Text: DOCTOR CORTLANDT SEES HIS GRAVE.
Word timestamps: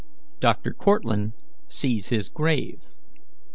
DOCTOR 0.39 0.73
CORTLANDT 0.73 1.33
SEES 1.67 2.09
HIS 2.09 2.29
GRAVE. 2.29 2.81